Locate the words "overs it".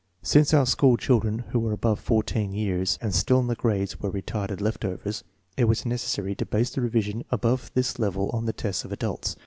4.83-5.65